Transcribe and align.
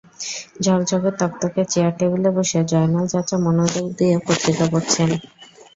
ঝকঝকে 0.63 1.11
তকতকে 1.19 1.61
চেয়ার 1.71 1.93
টেবিলে 1.97 2.29
বসে 2.37 2.59
জয়নাল 2.71 3.05
চাচা 3.11 3.37
মনোযোগ 3.45 3.85
দিয়ে 3.97 4.15
পত্রিকা 4.27 4.65
পড়ছেন। 4.71 5.09